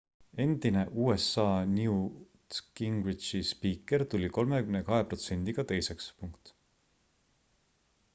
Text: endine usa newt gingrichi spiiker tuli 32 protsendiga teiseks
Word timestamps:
endine 0.43 0.81
usa 1.09 1.43
newt 1.73 2.51
gingrichi 2.79 3.41
spiiker 3.49 4.05
tuli 4.15 4.29
32 4.39 5.05
protsendiga 5.11 5.67
teiseks 5.73 6.09